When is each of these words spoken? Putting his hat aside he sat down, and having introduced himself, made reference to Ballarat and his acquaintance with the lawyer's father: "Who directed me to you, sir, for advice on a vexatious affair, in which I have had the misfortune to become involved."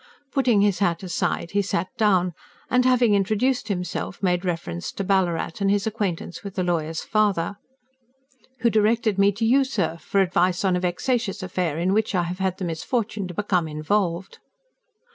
Putting 0.31 0.61
his 0.61 0.79
hat 0.79 1.03
aside 1.03 1.51
he 1.51 1.61
sat 1.61 1.89
down, 1.95 2.33
and 2.71 2.85
having 2.85 3.13
introduced 3.13 3.67
himself, 3.67 4.23
made 4.23 4.43
reference 4.43 4.91
to 4.93 5.03
Ballarat 5.03 5.51
and 5.61 5.69
his 5.69 5.85
acquaintance 5.85 6.43
with 6.43 6.55
the 6.55 6.63
lawyer's 6.63 7.01
father: 7.03 7.57
"Who 8.61 8.71
directed 8.71 9.19
me 9.19 9.31
to 9.33 9.45
you, 9.45 9.63
sir, 9.63 9.97
for 9.99 10.19
advice 10.21 10.65
on 10.65 10.75
a 10.75 10.79
vexatious 10.79 11.43
affair, 11.43 11.77
in 11.77 11.93
which 11.93 12.15
I 12.15 12.23
have 12.23 12.39
had 12.39 12.57
the 12.57 12.65
misfortune 12.65 13.27
to 13.27 13.35
become 13.35 13.67
involved." 13.67 14.39